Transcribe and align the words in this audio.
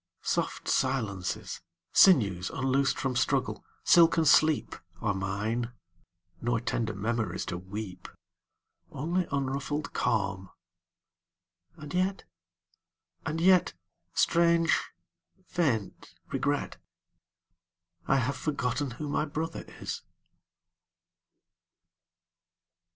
Soft 0.23 0.67
silences, 0.67 1.61
Sinews 1.93 2.49
unloosed 2.49 2.97
from 2.97 3.15
struggle, 3.15 3.63
silken 3.83 4.25
sleep, 4.25 4.69
27 4.97 5.03
Are 5.07 5.13
mine; 5.13 5.73
nor 6.41 6.59
tender 6.59 6.95
memories 6.95 7.45
to 7.45 7.57
weep. 7.59 8.07
Only 8.91 9.27
unruffled 9.31 9.93
calm; 9.93 10.49
and 11.77 11.93
yet— 11.93 12.23
and 13.27 13.39
yet— 13.39 13.75
Strange, 14.15 14.75
faint 15.45 16.15
regret— 16.31 16.77
I 18.07 18.15
have 18.15 18.35
forgotten 18.35 18.89
who 18.97 19.07
my 19.07 19.25
brother 19.25 19.65
is! 19.81 20.01